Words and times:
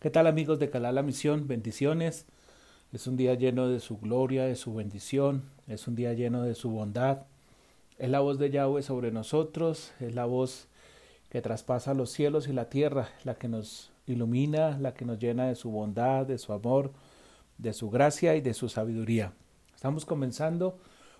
¿Qué 0.00 0.08
tal 0.08 0.26
amigos 0.26 0.58
de 0.58 0.70
Calá 0.70 0.92
la 0.92 1.02
Misión? 1.02 1.46
Bendiciones. 1.46 2.24
Es 2.90 3.06
un 3.06 3.18
día 3.18 3.34
lleno 3.34 3.68
de 3.68 3.80
su 3.80 3.98
gloria, 3.98 4.46
de 4.46 4.56
su 4.56 4.72
bendición, 4.72 5.50
es 5.68 5.86
un 5.88 5.94
día 5.94 6.14
lleno 6.14 6.42
de 6.42 6.54
su 6.54 6.70
bondad. 6.70 7.24
Es 7.98 8.08
la 8.08 8.20
voz 8.20 8.38
de 8.38 8.48
Yahweh 8.48 8.82
sobre 8.82 9.12
nosotros, 9.12 9.92
es 10.00 10.14
la 10.14 10.24
voz 10.24 10.68
que 11.28 11.42
traspasa 11.42 11.92
los 11.92 12.08
cielos 12.08 12.48
y 12.48 12.54
la 12.54 12.70
tierra, 12.70 13.10
la 13.24 13.34
que 13.34 13.48
nos 13.48 13.92
ilumina, 14.06 14.78
la 14.78 14.94
que 14.94 15.04
nos 15.04 15.18
llena 15.18 15.48
de 15.48 15.54
su 15.54 15.70
bondad, 15.70 16.24
de 16.24 16.38
su 16.38 16.54
amor, 16.54 16.92
de 17.58 17.74
su 17.74 17.90
gracia 17.90 18.34
y 18.36 18.40
de 18.40 18.54
su 18.54 18.70
sabiduría. 18.70 19.34
Estamos 19.74 20.06
comenzando 20.06 20.78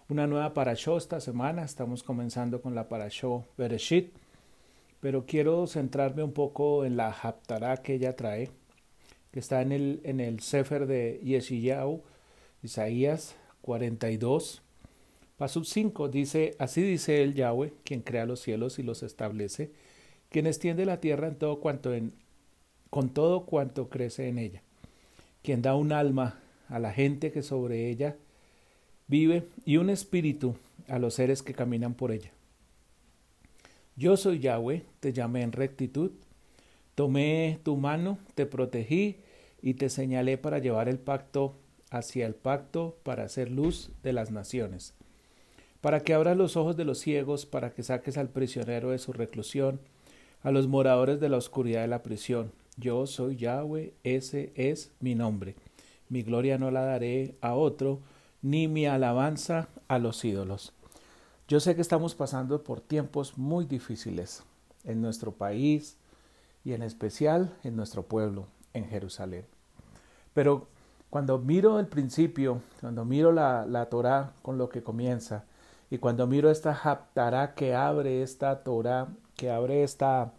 una 0.08 0.26
nueva 0.26 0.54
parashó 0.54 0.96
esta 0.96 1.20
semana, 1.20 1.64
estamos 1.64 2.02
comenzando 2.02 2.62
con 2.62 2.74
la 2.74 2.88
parashó 2.88 3.44
Bereshit, 3.58 4.16
pero 5.00 5.26
quiero 5.26 5.66
centrarme 5.66 6.22
un 6.22 6.32
poco 6.32 6.86
en 6.86 6.96
la 6.96 7.10
haptará 7.10 7.76
que 7.76 7.96
ella 7.96 8.16
trae 8.16 8.48
que 9.32 9.40
está 9.40 9.62
en 9.62 9.72
el, 9.72 10.00
en 10.04 10.20
el 10.20 10.40
Sefer 10.40 10.86
de 10.86 11.20
Yeshiyahu, 11.22 12.02
Isaías 12.62 13.36
42, 13.62 14.62
paso 15.36 15.64
5, 15.64 16.08
dice, 16.08 16.56
así 16.58 16.82
dice 16.82 17.22
el 17.22 17.34
Yahweh, 17.34 17.72
quien 17.84 18.02
crea 18.02 18.26
los 18.26 18.40
cielos 18.40 18.78
y 18.78 18.82
los 18.82 19.02
establece, 19.02 19.70
quien 20.28 20.46
extiende 20.46 20.84
la 20.84 21.00
tierra 21.00 21.28
en 21.28 21.36
todo 21.36 21.60
cuanto 21.60 21.94
en, 21.94 22.12
con 22.90 23.10
todo 23.10 23.46
cuanto 23.46 23.88
crece 23.88 24.28
en 24.28 24.38
ella, 24.38 24.62
quien 25.42 25.62
da 25.62 25.74
un 25.74 25.92
alma 25.92 26.40
a 26.68 26.78
la 26.78 26.92
gente 26.92 27.32
que 27.32 27.42
sobre 27.42 27.88
ella 27.88 28.16
vive 29.06 29.44
y 29.64 29.76
un 29.76 29.90
espíritu 29.90 30.56
a 30.88 30.98
los 30.98 31.14
seres 31.14 31.42
que 31.42 31.54
caminan 31.54 31.94
por 31.94 32.12
ella. 32.12 32.30
Yo 33.96 34.16
soy 34.16 34.38
Yahweh, 34.38 34.84
te 35.00 35.12
llamé 35.12 35.42
en 35.42 35.52
rectitud, 35.52 36.12
Tomé 37.00 37.58
tu 37.62 37.78
mano, 37.78 38.18
te 38.34 38.44
protegí 38.44 39.16
y 39.62 39.72
te 39.72 39.88
señalé 39.88 40.36
para 40.36 40.58
llevar 40.58 40.86
el 40.86 40.98
pacto 40.98 41.54
hacia 41.90 42.26
el 42.26 42.34
pacto 42.34 42.98
para 43.04 43.24
hacer 43.24 43.50
luz 43.50 43.90
de 44.02 44.12
las 44.12 44.30
naciones, 44.30 44.92
para 45.80 46.00
que 46.00 46.12
abras 46.12 46.36
los 46.36 46.58
ojos 46.58 46.76
de 46.76 46.84
los 46.84 46.98
ciegos, 46.98 47.46
para 47.46 47.70
que 47.70 47.82
saques 47.82 48.18
al 48.18 48.28
prisionero 48.28 48.90
de 48.90 48.98
su 48.98 49.14
reclusión, 49.14 49.80
a 50.42 50.50
los 50.50 50.68
moradores 50.68 51.20
de 51.20 51.30
la 51.30 51.38
oscuridad 51.38 51.80
de 51.80 51.88
la 51.88 52.02
prisión. 52.02 52.52
Yo 52.76 53.06
soy 53.06 53.36
Yahweh, 53.36 53.94
ese 54.04 54.52
es 54.54 54.92
mi 55.00 55.14
nombre. 55.14 55.54
Mi 56.10 56.22
gloria 56.22 56.58
no 56.58 56.70
la 56.70 56.82
daré 56.82 57.34
a 57.40 57.54
otro, 57.54 58.00
ni 58.42 58.68
mi 58.68 58.84
alabanza 58.84 59.70
a 59.88 59.98
los 59.98 60.22
ídolos. 60.22 60.74
Yo 61.48 61.60
sé 61.60 61.74
que 61.74 61.80
estamos 61.80 62.14
pasando 62.14 62.62
por 62.62 62.82
tiempos 62.82 63.38
muy 63.38 63.64
difíciles 63.64 64.42
en 64.84 65.00
nuestro 65.00 65.32
país, 65.32 65.96
y 66.64 66.72
en 66.72 66.82
especial 66.82 67.56
en 67.64 67.76
nuestro 67.76 68.04
pueblo, 68.04 68.46
en 68.74 68.86
Jerusalén. 68.86 69.46
Pero 70.34 70.68
cuando 71.10 71.38
miro 71.38 71.80
el 71.80 71.86
principio, 71.86 72.60
cuando 72.80 73.04
miro 73.04 73.32
la, 73.32 73.66
la 73.66 73.86
Torah 73.86 74.32
con 74.42 74.58
lo 74.58 74.68
que 74.68 74.82
comienza, 74.82 75.44
y 75.90 75.98
cuando 75.98 76.26
miro 76.26 76.50
esta 76.50 76.72
Haptará 76.72 77.54
que 77.54 77.74
abre 77.74 78.22
esta 78.22 78.62
Torah, 78.62 79.08
que 79.36 79.50
abre 79.50 79.82
esta, 79.82 80.32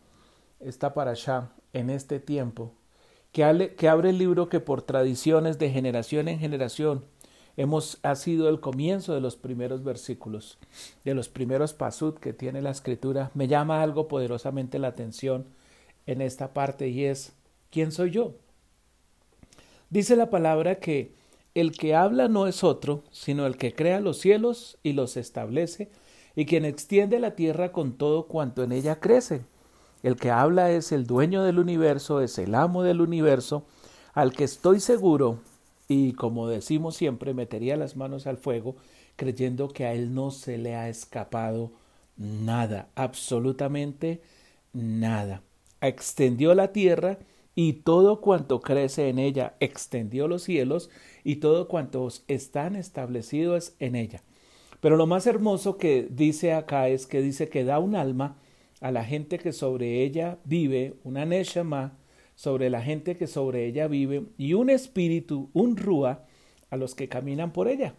esta 0.61 0.93
parashá 0.93 1.49
en 1.73 1.89
este 1.89 2.19
tiempo, 2.19 2.71
que, 3.33 3.75
que 3.77 3.89
abre 3.89 4.11
el 4.11 4.17
libro 4.17 4.47
que 4.47 4.61
por 4.61 4.81
tradiciones 4.81 5.59
de 5.59 5.69
generación 5.69 6.27
en 6.29 6.39
generación 6.39 7.03
hemos 7.57 7.99
ha 8.03 8.15
sido 8.15 8.47
el 8.47 8.61
comienzo 8.61 9.13
de 9.13 9.19
los 9.19 9.35
primeros 9.35 9.83
versículos, 9.83 10.57
de 11.03 11.13
los 11.13 11.27
primeros 11.27 11.73
pasud 11.73 12.15
que 12.15 12.31
tiene 12.31 12.61
la 12.61 12.71
escritura, 12.71 13.31
me 13.33 13.49
llama 13.49 13.81
algo 13.81 14.07
poderosamente 14.07 14.79
la 14.79 14.87
atención 14.87 15.47
en 16.05 16.21
esta 16.21 16.53
parte 16.53 16.87
y 16.89 17.05
es, 17.05 17.33
¿quién 17.69 17.91
soy 17.91 18.11
yo? 18.11 18.33
Dice 19.89 20.15
la 20.15 20.29
palabra 20.29 20.79
que 20.79 21.13
el 21.53 21.73
que 21.73 21.95
habla 21.95 22.29
no 22.29 22.47
es 22.47 22.63
otro, 22.63 23.03
sino 23.11 23.45
el 23.45 23.57
que 23.57 23.73
crea 23.73 23.99
los 23.99 24.19
cielos 24.19 24.77
y 24.83 24.93
los 24.93 25.17
establece, 25.17 25.89
y 26.33 26.45
quien 26.45 26.63
extiende 26.63 27.19
la 27.19 27.35
tierra 27.35 27.73
con 27.73 27.97
todo 27.97 28.27
cuanto 28.27 28.63
en 28.63 28.71
ella 28.71 29.01
crece. 29.01 29.41
El 30.01 30.15
que 30.15 30.31
habla 30.31 30.71
es 30.71 30.93
el 30.93 31.05
dueño 31.05 31.43
del 31.43 31.59
universo, 31.59 32.21
es 32.21 32.39
el 32.39 32.55
amo 32.55 32.83
del 32.83 33.01
universo, 33.01 33.65
al 34.13 34.31
que 34.31 34.45
estoy 34.45 34.79
seguro, 34.79 35.39
y 35.89 36.13
como 36.13 36.47
decimos 36.47 36.95
siempre, 36.95 37.33
metería 37.33 37.75
las 37.75 37.97
manos 37.97 38.27
al 38.27 38.37
fuego, 38.37 38.77
creyendo 39.17 39.67
que 39.67 39.85
a 39.85 39.93
él 39.93 40.13
no 40.13 40.31
se 40.31 40.57
le 40.57 40.75
ha 40.75 40.87
escapado 40.87 41.73
nada, 42.15 42.87
absolutamente 42.95 44.21
nada 44.71 45.41
extendió 45.81 46.53
la 46.53 46.71
tierra 46.71 47.19
y 47.55 47.73
todo 47.73 48.21
cuanto 48.21 48.61
crece 48.61 49.09
en 49.09 49.19
ella, 49.19 49.55
extendió 49.59 50.27
los 50.27 50.43
cielos 50.43 50.89
y 51.23 51.37
todo 51.37 51.67
cuanto 51.67 52.07
están 52.27 52.75
establecidos 52.75 53.73
en 53.79 53.95
ella. 53.95 54.23
Pero 54.79 54.97
lo 54.97 55.05
más 55.05 55.27
hermoso 55.27 55.77
que 55.77 56.07
dice 56.09 56.53
acá 56.53 56.87
es 56.87 57.05
que 57.05 57.21
dice 57.21 57.49
que 57.49 57.63
da 57.63 57.79
un 57.79 57.95
alma 57.95 58.37
a 58.79 58.91
la 58.91 59.03
gente 59.03 59.37
que 59.37 59.53
sobre 59.53 60.03
ella 60.03 60.39
vive, 60.43 60.95
una 61.03 61.25
neshama 61.25 61.97
sobre 62.35 62.71
la 62.71 62.81
gente 62.81 63.17
que 63.17 63.27
sobre 63.27 63.67
ella 63.67 63.87
vive 63.87 64.25
y 64.37 64.53
un 64.53 64.71
espíritu, 64.71 65.51
un 65.53 65.77
rúa 65.77 66.25
a 66.71 66.77
los 66.77 66.95
que 66.95 67.07
caminan 67.07 67.53
por 67.53 67.67
ella. 67.67 67.93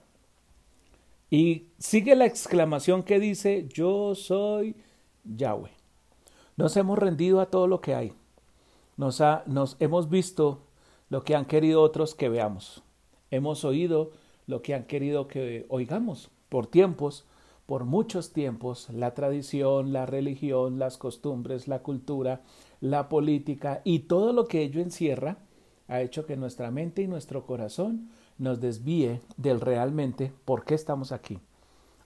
Y 1.30 1.68
sigue 1.78 2.16
la 2.16 2.26
exclamación 2.26 3.04
que 3.04 3.20
dice, 3.20 3.68
yo 3.72 4.14
soy 4.14 4.74
Yahweh. 5.24 5.81
Nos 6.56 6.76
hemos 6.76 6.98
rendido 6.98 7.40
a 7.40 7.46
todo 7.46 7.66
lo 7.66 7.80
que 7.80 7.94
hay. 7.94 8.12
Nos, 8.96 9.20
ha, 9.20 9.42
nos 9.46 9.76
hemos 9.80 10.10
visto 10.10 10.60
lo 11.08 11.22
que 11.24 11.34
han 11.34 11.46
querido 11.46 11.82
otros 11.82 12.14
que 12.14 12.28
veamos. 12.28 12.82
Hemos 13.30 13.64
oído 13.64 14.10
lo 14.46 14.62
que 14.62 14.74
han 14.74 14.84
querido 14.84 15.28
que 15.28 15.66
oigamos 15.68 16.30
por 16.48 16.66
tiempos, 16.66 17.24
por 17.66 17.84
muchos 17.84 18.32
tiempos, 18.32 18.90
la 18.90 19.14
tradición, 19.14 19.92
la 19.92 20.04
religión, 20.04 20.78
las 20.78 20.98
costumbres, 20.98 21.68
la 21.68 21.78
cultura, 21.78 22.42
la 22.80 23.08
política 23.08 23.80
y 23.84 24.00
todo 24.00 24.32
lo 24.32 24.46
que 24.46 24.62
ello 24.62 24.80
encierra 24.80 25.38
ha 25.88 26.02
hecho 26.02 26.26
que 26.26 26.36
nuestra 26.36 26.70
mente 26.70 27.02
y 27.02 27.06
nuestro 27.06 27.46
corazón 27.46 28.10
nos 28.38 28.60
desvíe 28.60 29.20
del 29.36 29.60
realmente 29.60 30.32
por 30.44 30.64
qué 30.64 30.74
estamos 30.74 31.12
aquí. 31.12 31.38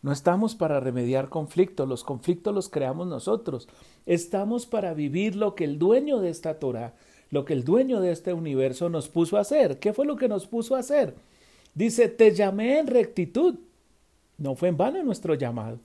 No 0.02 0.12
estamos 0.12 0.54
para 0.54 0.80
remediar 0.80 1.28
conflictos, 1.28 1.88
los 1.88 2.04
conflictos 2.04 2.54
los 2.54 2.68
creamos 2.68 3.06
nosotros. 3.06 3.68
Estamos 4.04 4.66
para 4.66 4.94
vivir 4.94 5.36
lo 5.36 5.54
que 5.54 5.64
el 5.64 5.78
dueño 5.78 6.20
de 6.20 6.30
esta 6.30 6.58
Torah, 6.58 6.94
lo 7.30 7.44
que 7.44 7.54
el 7.54 7.64
dueño 7.64 8.00
de 8.00 8.12
este 8.12 8.32
universo 8.32 8.88
nos 8.88 9.08
puso 9.08 9.36
a 9.36 9.40
hacer. 9.40 9.78
¿Qué 9.78 9.92
fue 9.92 10.06
lo 10.06 10.16
que 10.16 10.28
nos 10.28 10.46
puso 10.46 10.76
a 10.76 10.80
hacer? 10.80 11.14
Dice, 11.74 12.08
te 12.08 12.34
llamé 12.34 12.78
en 12.78 12.86
rectitud. 12.86 13.56
No 14.38 14.54
fue 14.54 14.68
en 14.68 14.76
vano 14.76 15.02
nuestro 15.02 15.34
llamado. 15.34 15.78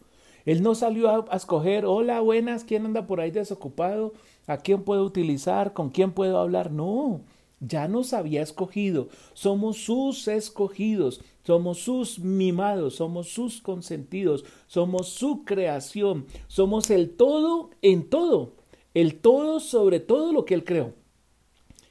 Él 0.45 0.63
no 0.63 0.75
salió 0.75 1.09
a, 1.09 1.25
a, 1.29 1.37
escoger, 1.37 1.85
hola, 1.85 2.19
buenas, 2.19 2.63
¿quién 2.63 2.85
anda 2.85 3.05
por 3.05 3.21
ahí 3.21 3.31
desocupado? 3.31 4.13
¿A 4.47 4.57
quién 4.57 4.83
puedo 4.83 5.03
utilizar? 5.03 5.73
¿Con 5.73 5.89
quién 5.89 6.11
puedo 6.11 6.39
hablar? 6.39 6.71
No, 6.71 7.21
ya 7.61 7.87
nos 7.87 8.11
había 8.11 8.41
escogido. 8.41 9.07
Somos 9.33 9.77
sus 9.77 10.27
escogidos. 10.27 11.21
Somos 11.43 11.79
sus 11.79 12.19
mimados, 12.19 12.95
somos 12.95 13.29
sus 13.29 13.61
consentidos, 13.61 14.45
somos 14.67 15.09
su 15.09 15.43
creación, 15.43 16.27
somos 16.47 16.91
el 16.91 17.09
todo 17.09 17.71
en 17.81 18.09
todo, 18.09 18.53
el 18.93 19.15
todo 19.15 19.59
sobre 19.59 19.99
todo 19.99 20.33
lo 20.33 20.45
que 20.45 20.53
Él 20.53 20.63
creó. 20.63 20.93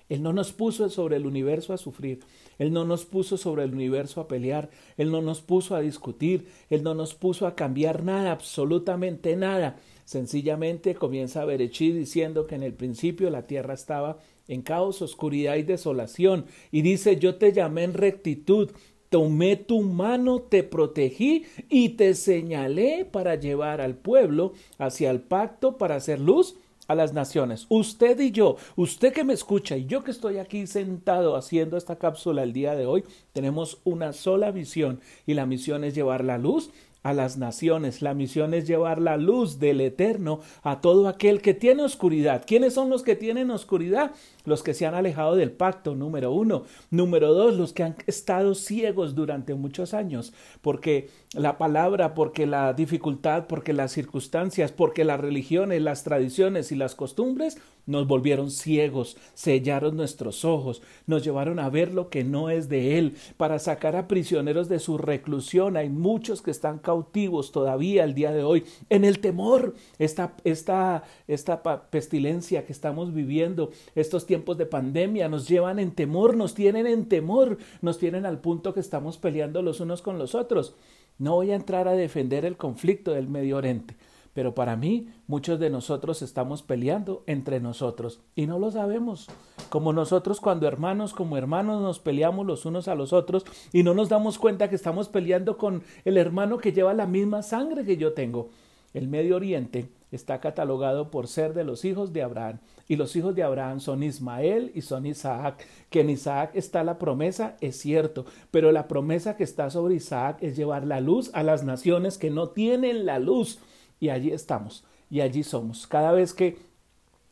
Él 0.08 0.22
no 0.22 0.32
nos 0.32 0.52
puso 0.52 0.88
sobre 0.88 1.16
el 1.16 1.26
universo 1.26 1.72
a 1.72 1.78
sufrir, 1.78 2.20
Él 2.58 2.72
no 2.72 2.84
nos 2.84 3.04
puso 3.04 3.36
sobre 3.36 3.64
el 3.64 3.74
universo 3.74 4.20
a 4.20 4.28
pelear, 4.28 4.70
Él 4.96 5.10
no 5.10 5.20
nos 5.20 5.40
puso 5.40 5.74
a 5.74 5.80
discutir, 5.80 6.46
Él 6.68 6.84
no 6.84 6.94
nos 6.94 7.14
puso 7.14 7.46
a 7.46 7.54
cambiar 7.54 8.04
nada, 8.04 8.32
absolutamente 8.32 9.34
nada. 9.36 9.78
Sencillamente 10.04 10.94
comienza 10.94 11.44
Berechí 11.44 11.92
diciendo 11.92 12.46
que 12.46 12.56
en 12.56 12.64
el 12.64 12.74
principio 12.74 13.30
la 13.30 13.46
tierra 13.46 13.74
estaba 13.74 14.18
en 14.50 14.62
caos, 14.62 15.00
oscuridad 15.00 15.56
y 15.56 15.62
desolación, 15.62 16.44
y 16.70 16.82
dice 16.82 17.16
yo 17.16 17.36
te 17.36 17.52
llamé 17.52 17.84
en 17.84 17.94
rectitud, 17.94 18.70
tomé 19.08 19.56
tu 19.56 19.80
mano, 19.80 20.40
te 20.40 20.62
protegí 20.62 21.44
y 21.68 21.90
te 21.90 22.14
señalé 22.14 23.04
para 23.04 23.36
llevar 23.36 23.80
al 23.80 23.94
pueblo 23.94 24.52
hacia 24.78 25.10
el 25.10 25.20
pacto 25.20 25.78
para 25.78 25.96
hacer 25.96 26.20
luz 26.20 26.56
a 26.88 26.96
las 26.96 27.12
naciones. 27.12 27.66
Usted 27.68 28.18
y 28.18 28.32
yo, 28.32 28.56
usted 28.74 29.12
que 29.12 29.22
me 29.22 29.32
escucha 29.32 29.76
y 29.76 29.86
yo 29.86 30.02
que 30.02 30.10
estoy 30.10 30.38
aquí 30.38 30.66
sentado 30.66 31.36
haciendo 31.36 31.76
esta 31.76 31.96
cápsula 31.96 32.42
el 32.42 32.52
día 32.52 32.74
de 32.74 32.86
hoy, 32.86 33.04
tenemos 33.32 33.78
una 33.84 34.12
sola 34.12 34.50
misión 34.50 35.00
y 35.24 35.34
la 35.34 35.46
misión 35.46 35.84
es 35.84 35.94
llevar 35.94 36.24
la 36.24 36.36
luz 36.36 36.70
a 37.02 37.12
las 37.12 37.38
naciones. 37.38 38.02
La 38.02 38.14
misión 38.14 38.54
es 38.54 38.66
llevar 38.66 39.00
la 39.00 39.16
luz 39.16 39.58
del 39.58 39.80
eterno 39.80 40.40
a 40.62 40.80
todo 40.80 41.08
aquel 41.08 41.40
que 41.40 41.54
tiene 41.54 41.82
oscuridad. 41.82 42.44
¿Quiénes 42.46 42.74
son 42.74 42.90
los 42.90 43.02
que 43.02 43.16
tienen 43.16 43.50
oscuridad? 43.50 44.12
Los 44.44 44.62
que 44.62 44.74
se 44.74 44.86
han 44.86 44.94
alejado 44.94 45.36
del 45.36 45.52
pacto, 45.52 45.94
número 45.94 46.32
uno. 46.32 46.64
Número 46.90 47.32
dos, 47.32 47.56
los 47.56 47.72
que 47.72 47.82
han 47.82 47.96
estado 48.06 48.54
ciegos 48.54 49.14
durante 49.14 49.54
muchos 49.54 49.94
años, 49.94 50.32
porque 50.60 51.08
la 51.34 51.58
palabra, 51.58 52.14
porque 52.14 52.46
la 52.46 52.72
dificultad, 52.72 53.46
porque 53.46 53.72
las 53.72 53.92
circunstancias, 53.92 54.72
porque 54.72 55.04
las 55.04 55.20
religiones, 55.20 55.82
las 55.82 56.04
tradiciones 56.04 56.72
y 56.72 56.76
las 56.76 56.94
costumbres 56.94 57.58
nos 57.90 58.06
volvieron 58.06 58.50
ciegos, 58.50 59.16
sellaron 59.34 59.96
nuestros 59.96 60.44
ojos, 60.44 60.80
nos 61.06 61.24
llevaron 61.24 61.58
a 61.58 61.68
ver 61.68 61.92
lo 61.92 62.08
que 62.08 62.24
no 62.24 62.48
es 62.48 62.68
de 62.68 62.98
Él, 62.98 63.16
para 63.36 63.58
sacar 63.58 63.96
a 63.96 64.08
prisioneros 64.08 64.68
de 64.68 64.78
su 64.78 64.96
reclusión. 64.96 65.76
Hay 65.76 65.88
muchos 65.88 66.40
que 66.40 66.50
están 66.50 66.78
cautivos 66.78 67.52
todavía 67.52 68.04
el 68.04 68.14
día 68.14 68.32
de 68.32 68.42
hoy 68.42 68.64
en 68.88 69.04
el 69.04 69.18
temor. 69.18 69.74
Esta, 69.98 70.34
esta, 70.44 71.04
esta 71.28 71.62
pestilencia 71.90 72.64
que 72.64 72.72
estamos 72.72 73.12
viviendo, 73.12 73.70
estos 73.94 74.26
tiempos 74.26 74.56
de 74.56 74.66
pandemia, 74.66 75.28
nos 75.28 75.48
llevan 75.48 75.78
en 75.78 75.90
temor, 75.90 76.36
nos 76.36 76.54
tienen 76.54 76.86
en 76.86 77.06
temor, 77.06 77.58
nos 77.82 77.98
tienen 77.98 78.24
al 78.24 78.40
punto 78.40 78.72
que 78.72 78.80
estamos 78.80 79.18
peleando 79.18 79.62
los 79.62 79.80
unos 79.80 80.02
con 80.02 80.18
los 80.18 80.34
otros. 80.34 80.74
No 81.18 81.34
voy 81.34 81.50
a 81.50 81.56
entrar 81.56 81.86
a 81.86 81.92
defender 81.92 82.44
el 82.44 82.56
conflicto 82.56 83.12
del 83.12 83.28
Medio 83.28 83.58
Oriente, 83.58 83.94
pero 84.40 84.54
para 84.54 84.74
mí 84.74 85.06
muchos 85.26 85.60
de 85.60 85.68
nosotros 85.68 86.22
estamos 86.22 86.62
peleando 86.62 87.24
entre 87.26 87.60
nosotros 87.60 88.22
y 88.34 88.46
no 88.46 88.58
lo 88.58 88.70
sabemos. 88.70 89.28
Como 89.68 89.92
nosotros 89.92 90.40
cuando 90.40 90.66
hermanos 90.66 91.12
como 91.12 91.36
hermanos 91.36 91.82
nos 91.82 91.98
peleamos 91.98 92.46
los 92.46 92.64
unos 92.64 92.88
a 92.88 92.94
los 92.94 93.12
otros 93.12 93.44
y 93.70 93.82
no 93.82 93.92
nos 93.92 94.08
damos 94.08 94.38
cuenta 94.38 94.70
que 94.70 94.76
estamos 94.76 95.10
peleando 95.10 95.58
con 95.58 95.82
el 96.06 96.16
hermano 96.16 96.56
que 96.56 96.72
lleva 96.72 96.94
la 96.94 97.04
misma 97.04 97.42
sangre 97.42 97.84
que 97.84 97.98
yo 97.98 98.14
tengo. 98.14 98.48
El 98.94 99.08
Medio 99.08 99.36
Oriente 99.36 99.90
está 100.10 100.40
catalogado 100.40 101.10
por 101.10 101.28
ser 101.28 101.52
de 101.52 101.64
los 101.64 101.84
hijos 101.84 102.14
de 102.14 102.22
Abraham. 102.22 102.60
Y 102.88 102.96
los 102.96 103.14
hijos 103.16 103.34
de 103.34 103.42
Abraham 103.42 103.80
son 103.80 104.02
Ismael 104.02 104.72
y 104.74 104.80
son 104.80 105.04
Isaac. 105.04 105.66
Que 105.90 106.00
en 106.00 106.08
Isaac 106.08 106.52
está 106.54 106.82
la 106.82 106.98
promesa, 106.98 107.56
es 107.60 107.76
cierto, 107.76 108.24
pero 108.50 108.72
la 108.72 108.88
promesa 108.88 109.36
que 109.36 109.44
está 109.44 109.68
sobre 109.68 109.96
Isaac 109.96 110.38
es 110.40 110.56
llevar 110.56 110.86
la 110.86 111.00
luz 111.00 111.30
a 111.34 111.42
las 111.42 111.62
naciones 111.62 112.16
que 112.16 112.30
no 112.30 112.48
tienen 112.48 113.04
la 113.04 113.18
luz. 113.18 113.60
Y 114.00 114.08
allí 114.08 114.32
estamos, 114.32 114.84
y 115.10 115.20
allí 115.20 115.42
somos. 115.42 115.86
Cada 115.86 116.12
vez 116.12 116.34
que 116.34 116.58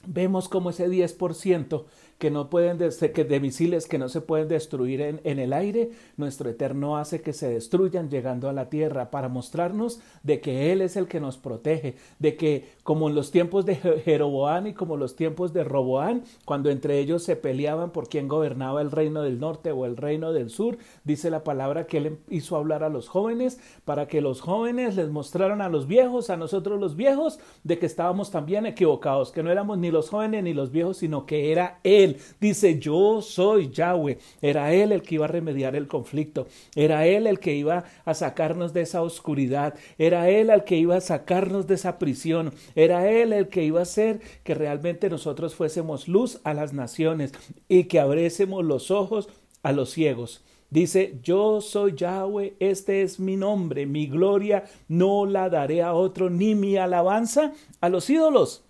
vemos 0.06 0.48
como 0.48 0.70
ese 0.70 0.88
10% 0.88 1.84
que 2.18 2.30
no 2.30 2.50
pueden 2.50 2.78
que 2.78 3.24
de 3.24 3.40
misiles 3.40 3.86
que 3.86 3.98
no 3.98 4.08
se 4.08 4.20
pueden 4.20 4.48
destruir 4.48 5.00
en, 5.00 5.20
en, 5.22 5.38
el 5.38 5.52
aire, 5.52 5.90
nuestro 6.16 6.50
Eterno 6.50 6.96
hace 6.96 7.20
que 7.20 7.32
se 7.32 7.48
destruyan 7.48 8.10
llegando 8.10 8.48
a 8.48 8.52
la 8.52 8.68
tierra 8.68 9.10
para 9.10 9.28
mostrarnos 9.28 10.00
de 10.24 10.40
que 10.40 10.72
Él 10.72 10.80
es 10.80 10.96
el 10.96 11.06
que 11.06 11.20
nos 11.20 11.38
protege, 11.38 11.94
de 12.18 12.36
que 12.36 12.68
como 12.82 13.08
en 13.08 13.14
los 13.14 13.30
tiempos 13.30 13.66
de 13.66 13.76
Jeroboán 13.76 14.66
y 14.66 14.74
como 14.74 14.96
los 14.96 15.14
tiempos 15.14 15.52
de 15.52 15.62
Roboán, 15.62 16.24
cuando 16.44 16.70
entre 16.70 16.98
ellos 16.98 17.22
se 17.22 17.36
peleaban 17.36 17.90
por 17.90 18.08
quién 18.08 18.26
gobernaba 18.26 18.82
el 18.82 18.90
reino 18.90 19.22
del 19.22 19.38
norte 19.38 19.70
o 19.70 19.86
el 19.86 19.96
reino 19.96 20.32
del 20.32 20.50
sur, 20.50 20.76
dice 21.04 21.30
la 21.30 21.44
palabra 21.44 21.86
que 21.86 21.98
Él 21.98 22.18
hizo 22.30 22.56
hablar 22.56 22.82
a 22.82 22.88
los 22.88 23.08
jóvenes 23.08 23.60
para 23.84 24.08
que 24.08 24.20
los 24.20 24.40
jóvenes 24.40 24.96
les 24.96 25.08
mostraran 25.08 25.60
a 25.60 25.68
los 25.68 25.86
viejos, 25.86 26.30
a 26.30 26.36
nosotros 26.36 26.80
los 26.80 26.96
viejos, 26.96 27.38
de 27.62 27.78
que 27.78 27.86
estábamos 27.86 28.32
también 28.32 28.66
equivocados, 28.66 29.30
que 29.30 29.44
no 29.44 29.52
éramos 29.52 29.78
ni 29.78 29.92
los 29.92 30.10
jóvenes 30.10 30.42
ni 30.42 30.52
los 30.52 30.72
viejos, 30.72 30.96
sino 30.96 31.24
que 31.24 31.52
era 31.52 31.78
Él 31.84 32.07
Dice, 32.40 32.78
yo 32.78 33.22
soy 33.22 33.70
Yahweh. 33.70 34.18
Era 34.40 34.72
Él 34.72 34.92
el 34.92 35.02
que 35.02 35.16
iba 35.16 35.26
a 35.26 35.28
remediar 35.28 35.76
el 35.76 35.88
conflicto. 35.88 36.46
Era 36.74 37.06
Él 37.06 37.26
el 37.26 37.38
que 37.38 37.54
iba 37.54 37.84
a 38.04 38.14
sacarnos 38.14 38.72
de 38.72 38.82
esa 38.82 39.02
oscuridad. 39.02 39.74
Era 39.98 40.28
Él 40.30 40.50
el 40.50 40.64
que 40.64 40.76
iba 40.76 40.96
a 40.96 41.00
sacarnos 41.00 41.66
de 41.66 41.74
esa 41.74 41.98
prisión. 41.98 42.52
Era 42.74 43.10
Él 43.10 43.32
el 43.32 43.48
que 43.48 43.64
iba 43.64 43.80
a 43.80 43.82
hacer 43.82 44.20
que 44.44 44.54
realmente 44.54 45.10
nosotros 45.10 45.54
fuésemos 45.54 46.08
luz 46.08 46.40
a 46.44 46.54
las 46.54 46.72
naciones 46.72 47.32
y 47.68 47.84
que 47.84 48.00
abriésemos 48.00 48.64
los 48.64 48.90
ojos 48.90 49.28
a 49.62 49.72
los 49.72 49.90
ciegos. 49.90 50.44
Dice, 50.70 51.18
yo 51.22 51.62
soy 51.62 51.94
Yahweh, 51.96 52.56
este 52.60 53.00
es 53.00 53.18
mi 53.18 53.36
nombre, 53.36 53.86
mi 53.86 54.06
gloria 54.06 54.64
no 54.86 55.24
la 55.24 55.48
daré 55.48 55.82
a 55.82 55.94
otro, 55.94 56.28
ni 56.28 56.54
mi 56.54 56.76
alabanza 56.76 57.54
a 57.80 57.88
los 57.88 58.10
ídolos 58.10 58.67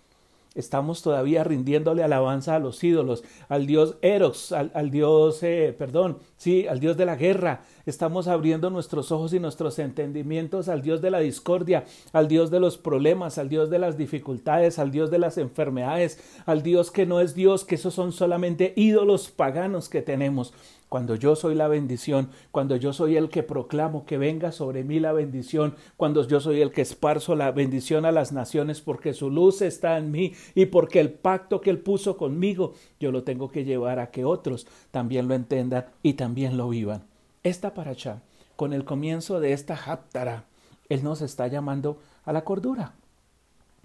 estamos 0.55 1.01
todavía 1.01 1.43
rindiéndole 1.43 2.03
alabanza 2.03 2.55
a 2.55 2.59
los 2.59 2.83
ídolos, 2.83 3.23
al 3.47 3.65
dios 3.65 3.97
Eros, 4.01 4.51
al, 4.51 4.91
dios, 4.91 5.43
eh, 5.43 5.75
perdón, 5.77 6.17
sí, 6.37 6.67
al 6.67 6.79
dios 6.79 6.97
de 6.97 7.05
la 7.05 7.15
guerra. 7.15 7.61
Estamos 7.85 8.27
abriendo 8.27 8.69
nuestros 8.69 9.11
ojos 9.11 9.33
y 9.33 9.39
nuestros 9.39 9.79
entendimientos 9.79 10.69
al 10.69 10.81
dios 10.81 11.01
de 11.01 11.11
la 11.11 11.19
discordia, 11.19 11.85
al 12.13 12.27
dios 12.27 12.51
de 12.51 12.59
los 12.59 12.77
problemas, 12.77 13.37
al 13.37 13.49
dios 13.49 13.69
de 13.69 13.79
las 13.79 13.97
dificultades, 13.97 14.79
al 14.79 14.91
dios 14.91 15.09
de 15.11 15.19
las 15.19 15.37
enfermedades, 15.37 16.19
al 16.45 16.61
dios 16.61 16.91
que 16.91 17.05
no 17.05 17.19
es 17.19 17.33
dios, 17.33 17.65
que 17.65 17.75
esos 17.75 17.93
son 17.93 18.11
solamente 18.11 18.73
ídolos 18.75 19.29
paganos 19.29 19.89
que 19.89 20.01
tenemos 20.01 20.53
cuando 20.89 21.15
yo 21.15 21.35
soy 21.35 21.53
la 21.53 21.67
bendición, 21.67 22.31
cuando 22.51 22.75
yo 22.75 22.93
soy 22.93 23.15
el 23.15 23.29
que 23.29 23.43
proclamo 23.43 24.05
que 24.05 24.17
venga 24.17 24.51
sobre 24.51 24.83
mí 24.83 24.99
la 24.99 25.13
bendición, 25.13 25.75
cuando 25.97 26.27
yo 26.27 26.39
soy 26.39 26.61
el 26.61 26.71
que 26.71 26.81
esparzo 26.81 27.35
la 27.35 27.51
bendición 27.51 28.05
a 28.05 28.11
las 28.11 28.31
naciones 28.31 28.81
porque 28.81 29.13
su 29.13 29.29
luz 29.29 29.61
está 29.61 29.97
en 29.97 30.09
mí 30.09 30.33
y 30.55 30.65
porque 30.65 30.99
el 30.99 31.11
pacto 31.11 31.61
que 31.61 31.69
él 31.69 31.77
puso 31.77 32.17
conmigo, 32.17 32.73
yo 32.99 33.11
lo 33.11 33.23
tengo 33.23 33.49
que 33.49 33.63
llevar 33.63 33.99
a 33.99 34.09
que 34.09 34.25
otros 34.25 34.65
también 34.89 35.27
lo 35.27 35.35
entendan 35.35 35.85
y 36.01 36.13
también 36.13 36.57
lo 36.57 36.69
vivan. 36.69 37.03
Esta 37.43 37.75
paracha, 37.75 38.21
con 38.55 38.73
el 38.73 38.83
comienzo 38.83 39.39
de 39.39 39.53
esta 39.53 39.75
haptara, 39.75 40.45
él 40.89 41.03
nos 41.03 41.21
está 41.21 41.47
llamando 41.47 41.99
a 42.25 42.33
la 42.33 42.43
cordura, 42.43 42.93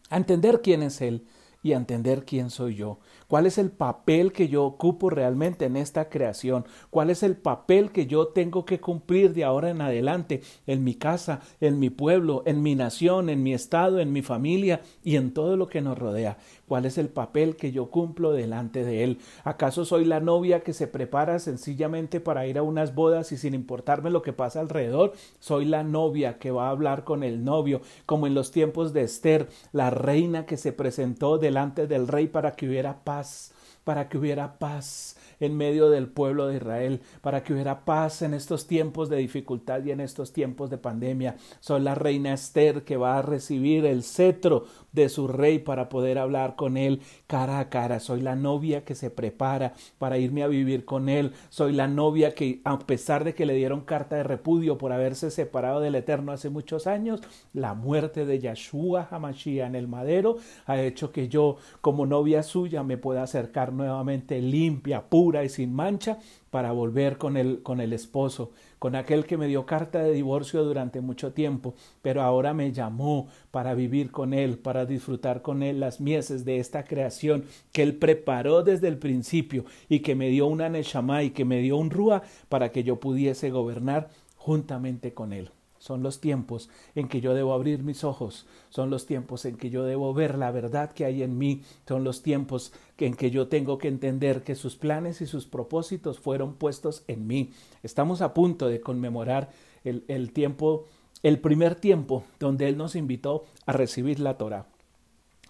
a 0.09 0.17
entender 0.17 0.63
quién 0.63 0.83
es 0.83 1.03
él 1.03 1.23
y 1.65 1.73
a 1.73 1.79
entender 1.79 2.25
quién 2.27 2.51
soy 2.51 2.77
yo, 2.77 2.99
cuál 3.27 3.47
es 3.47 3.57
el 3.57 3.71
papel 3.71 4.33
que 4.33 4.49
yo 4.49 4.65
ocupo 4.65 5.09
realmente 5.09 5.65
en 5.65 5.77
esta 5.77 6.11
creación, 6.11 6.67
cuál 6.91 7.09
es 7.09 7.23
el 7.23 7.37
papel 7.37 7.91
que 7.91 8.07
yo 8.07 8.29
tengo 8.29 8.67
que 8.67 8.81
cumplir 8.81 9.33
de 9.33 9.45
ahora 9.45 9.71
en 9.71 9.81
adelante 9.81 10.43
en 10.67 10.85
mi 10.85 10.95
casa, 10.95 11.41
en 11.63 11.81
mi 11.81 11.89
pueblo, 11.89 12.43
en 12.45 12.63
mi 12.63 12.75
nación, 12.75 13.31
en 13.31 13.43
mi 13.43 13.55
estado, 13.55 13.99
en 13.99 14.13
mi 14.13 14.21
familia 14.21 14.83
y 15.03 15.17
en 15.17 15.33
todo 15.33 15.57
lo 15.57 15.67
que 15.67 15.81
nos 15.81 15.99
rodea. 15.99 16.37
¿Cuál 16.69 16.87
es 16.87 16.99
el 16.99 17.09
papel 17.09 17.57
que 17.57 17.73
yo 17.73 17.91
cumplo 17.91 18.33
delante 18.33 18.85
de 18.85 19.05
Él? 19.05 19.19
¿Acaso 19.45 19.85
soy 19.85 20.05
la 20.05 20.21
novia 20.21 20.61
que 20.61 20.73
se 20.73 20.87
prepara 20.87 21.39
sencillamente 21.39 22.21
para 22.21 22.47
ir 22.47 22.59
a 22.59 22.63
unas 22.63 22.95
bodas 22.95 23.33
y 23.33 23.37
sin 23.37 23.55
importarme 23.55 24.11
lo 24.11 24.23
que 24.23 24.33
pasa 24.33 24.61
alrededor? 24.61 25.13
Soy 25.41 25.65
la 25.65 25.83
novia 25.83 26.39
que 26.39 26.51
va 26.51 26.69
a 26.69 26.71
hablar 26.71 27.05
con 27.05 27.23
el 27.23 27.45
novio, 27.45 27.81
como 28.07 28.27
en 28.27 28.35
los 28.35 28.51
tiempos 28.51 28.93
de 28.93 29.03
Esther, 29.03 29.49
la 29.73 29.91
reina 29.91 30.47
que 30.47 30.57
se 30.57 30.73
presentó 30.73 31.39
delante 31.39 31.87
del 31.87 32.09
rey 32.09 32.29
para 32.29 32.53
que 32.53 32.69
hubiera 32.69 33.05
paz 33.05 33.54
para 33.85 34.09
que 34.09 34.19
hubiera 34.19 34.59
paz 34.59 35.17
en 35.41 35.57
medio 35.57 35.91
del 35.91 36.09
pueblo 36.09 36.47
de 36.47 36.57
Israel, 36.57 37.01
para 37.21 37.43
que 37.43 37.53
hubiera 37.53 37.85
paz 37.85 38.23
en 38.23 38.35
estos 38.35 38.67
tiempos 38.67 39.09
de 39.09 39.19
dificultad 39.19 39.85
y 39.85 39.91
en 39.91 40.01
estos 40.01 40.33
tiempos 40.33 40.71
de 40.71 40.79
pandemia. 40.79 41.37
Soy 41.61 41.81
la 41.81 41.95
reina 41.95 42.33
Esther 42.33 42.85
que 42.85 42.97
va 42.97 43.19
a 43.19 43.23
recibir 43.23 43.85
el 43.85 44.03
cetro 44.03 44.65
de 44.93 45.09
su 45.09 45.27
rey 45.29 45.59
para 45.59 45.89
poder 45.89 46.19
hablar 46.19 46.57
con 46.57 46.77
él 46.77 47.01
cara 47.27 47.59
a 47.59 47.69
cara. 47.69 48.01
Soy 48.01 48.21
la 48.21 48.37
novia 48.37 48.85
que 48.85 48.95
se 48.95 49.11
prepara 49.11 49.75
para 49.99 50.19
irme 50.19 50.43
a 50.43 50.49
vivir 50.49 50.85
con 50.85 51.09
él. 51.09 51.33
Soy 51.51 51.73
la 51.73 51.89
novia 51.89 52.35
que, 52.35 52.61
a 52.65 52.79
pesar 52.79 53.25
de 53.25 53.35
que 53.35 53.47
le 53.47 53.55
dieron 53.55 53.83
carta 53.83 54.17
de 54.17 54.23
repudio 54.23 54.79
por 54.79 54.93
haberse 54.93 55.31
separado 55.31 55.81
del 55.81 55.97
Eterno 55.97 56.33
hace 56.33 56.49
muchos 56.49 56.87
años, 56.87 57.21
la 57.53 57.75
muerte 57.75 58.25
de 58.25 58.39
Yahshua 58.39 59.09
Hamashiach 59.11 59.67
en 59.67 59.75
el 59.75 59.89
madero 59.89 60.37
ha 60.67 60.81
hecho 60.81 61.13
que 61.13 61.29
yo, 61.29 61.57
como 61.81 62.07
novia 62.07 62.43
suya, 62.43 62.83
me 62.83 62.97
pueda 62.97 63.23
acercar 63.23 63.73
nuevamente 63.75 64.41
limpia, 64.41 65.09
pura 65.09 65.45
y 65.45 65.49
sin 65.49 65.75
mancha 65.75 66.19
para 66.51 66.73
volver 66.73 67.19
con 67.19 67.37
el, 67.37 67.63
con 67.63 67.81
el 67.81 67.93
esposo, 67.93 68.53
con 68.79 68.95
aquel 68.95 69.27
que 69.27 69.37
me 69.37 69.49
dio 69.49 69.67
carta 69.67 70.03
de 70.03 70.13
divorcio 70.13 70.65
durante 70.65 71.01
mucho 71.01 71.33
tiempo, 71.33 71.75
pero 72.01 72.23
ahora 72.23 72.55
me 72.55 72.73
llamó 72.73 73.29
para 73.51 73.75
vivir 73.75 74.11
con 74.11 74.33
él, 74.33 74.59
para 74.59 74.87
disfrutar 74.87 75.43
con 75.43 75.63
él 75.63 75.81
las 75.81 76.01
mieses 76.01 76.45
de 76.45 76.59
esta 76.59 76.85
creación 76.85 77.45
que 77.73 77.83
él 77.83 77.97
preparó 77.97 78.63
desde 78.63 78.89
el 78.89 78.99
principio 78.99 79.65
y 79.89 80.01
que 80.01 80.15
me 80.15 80.29
dio 80.29 80.47
una 80.47 80.69
Neshama 80.69 81.23
y 81.23 81.31
que 81.31 81.45
me 81.45 81.61
dio 81.61 81.77
un 81.77 81.91
Rúa 81.91 82.23
para 82.49 82.71
que 82.71 82.85
yo 82.85 83.01
pudiese 83.01 83.51
gobernar 83.51 84.09
juntamente 84.37 85.13
con 85.13 85.33
él. 85.33 85.51
Son 85.85 86.03
los 86.03 86.19
tiempos 86.19 86.71
en 86.95 87.09
que 87.09 87.21
yo 87.21 87.35
debo 87.35 87.53
abrir 87.53 87.83
mis 87.83 88.05
ojos, 88.05 88.47
son 88.71 88.89
los 88.89 89.05
tiempos 89.05 89.45
en 89.45 89.59
que 89.59 89.69
yo 89.69 89.85
debo 89.85 90.15
ver 90.15 90.39
la 90.39 90.51
verdad 90.51 90.93
que 90.93 91.05
hay 91.05 91.23
en 91.23 91.37
mí, 91.37 91.63
son 91.87 92.05
los 92.05 92.23
tiempos 92.23 92.73
en 92.97 93.15
que 93.15 93.31
yo 93.31 93.49
tengo 93.49 93.77
que 93.77 93.89
entender 93.89 94.45
que 94.45 94.55
sus 94.55 94.77
planes 94.77 95.21
y 95.21 95.27
sus 95.27 95.45
propósitos 95.45 96.19
fueron 96.19 96.55
puestos 96.55 97.05
en 97.07 97.27
mí. 97.27 97.53
Estamos 97.83 98.23
a 98.23 98.33
punto 98.33 98.67
de 98.67 98.81
conmemorar 98.81 99.51
el, 99.85 100.07
el 100.09 100.33
tiempo, 100.33 100.87
el 101.23 101.39
primer 101.39 101.75
tiempo 101.75 102.25
donde 102.41 102.67
Él 102.67 102.79
nos 102.79 102.97
invitó 102.97 103.45
a 103.67 103.75
recibir 103.75 104.21
la 104.21 104.39
Torah. 104.39 104.65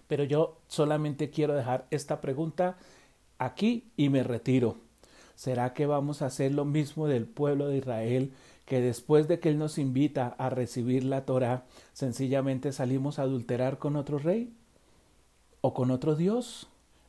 Pero 0.09 0.25
yo 0.25 0.57
solamente 0.67 1.29
quiero 1.29 1.53
dejar 1.53 1.87
esta 1.91 2.19
pregunta 2.19 2.77
aquí 3.37 3.85
y 3.95 4.09
me 4.09 4.21
retiro. 4.21 4.75
¿Será 5.35 5.73
que 5.73 5.85
vamos 5.85 6.21
a 6.21 6.25
hacer 6.25 6.51
lo 6.51 6.65
mismo 6.65 7.07
del 7.07 7.25
pueblo 7.25 7.69
de 7.69 7.77
Israel 7.77 8.33
que 8.65 8.81
después 8.81 9.27
de 9.27 9.39
que 9.39 9.49
Él 9.49 9.57
nos 9.57 9.77
invita 9.77 10.35
a 10.37 10.49
recibir 10.49 11.03
la 11.03 11.25
Torah, 11.25 11.65
sencillamente 11.93 12.71
salimos 12.71 13.19
a 13.19 13.23
adulterar 13.23 13.77
con 13.77 13.95
otro 13.95 14.17
rey 14.17 14.53
o 15.61 15.73
con 15.73 15.91
otro 15.91 16.15
Dios? 16.15 16.67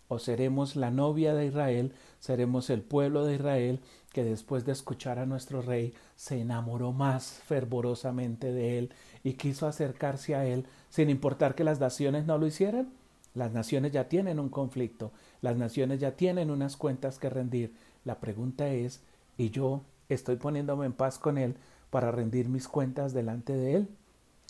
¿O 0.08 0.20
seremos 0.20 0.76
la 0.76 0.92
novia 0.92 1.34
de 1.34 1.46
Israel, 1.46 1.92
seremos 2.20 2.70
el 2.70 2.82
pueblo 2.82 3.24
de 3.24 3.34
Israel 3.34 3.80
que 4.12 4.22
después 4.22 4.64
de 4.64 4.72
escuchar 4.72 5.18
a 5.18 5.26
nuestro 5.26 5.62
rey 5.62 5.94
se 6.14 6.40
enamoró 6.40 6.92
más 6.92 7.40
fervorosamente 7.44 8.52
de 8.52 8.78
él 8.78 8.94
y 9.24 9.32
quiso 9.32 9.66
acercarse 9.66 10.36
a 10.36 10.46
él 10.46 10.66
sin 10.90 11.10
importar 11.10 11.56
que 11.56 11.64
las 11.64 11.80
naciones 11.80 12.24
no 12.24 12.38
lo 12.38 12.46
hicieran? 12.46 12.92
Las 13.34 13.52
naciones 13.52 13.92
ya 13.92 14.08
tienen 14.08 14.38
un 14.38 14.48
conflicto, 14.48 15.10
las 15.42 15.56
naciones 15.56 16.00
ya 16.00 16.12
tienen 16.12 16.50
unas 16.50 16.76
cuentas 16.76 17.18
que 17.18 17.28
rendir. 17.28 17.74
La 18.04 18.20
pregunta 18.20 18.68
es, 18.68 19.02
¿y 19.36 19.50
yo 19.50 19.82
estoy 20.08 20.36
poniéndome 20.36 20.86
en 20.86 20.92
paz 20.92 21.18
con 21.18 21.38
Él 21.38 21.56
para 21.90 22.10
rendir 22.10 22.48
mis 22.48 22.68
cuentas 22.68 23.12
delante 23.12 23.54
de 23.56 23.74
Él? 23.76 23.88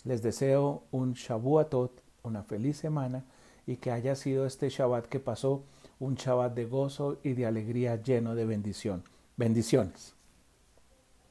Les 0.03 0.21
deseo 0.21 0.83
un 0.91 1.13
Shabuatot, 1.13 1.91
una 2.23 2.43
feliz 2.43 2.77
semana 2.77 3.23
y 3.65 3.77
que 3.77 3.91
haya 3.91 4.15
sido 4.15 4.45
este 4.45 4.69
Shabbat 4.69 5.05
que 5.05 5.19
pasó 5.19 5.63
un 5.99 6.15
Shabbat 6.15 6.53
de 6.53 6.65
gozo 6.65 7.17
y 7.23 7.33
de 7.33 7.45
alegría 7.45 8.01
lleno 8.01 8.35
de 8.35 8.45
bendición. 8.45 9.03
Bendiciones. 9.35 10.16